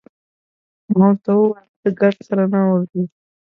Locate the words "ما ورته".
0.97-1.31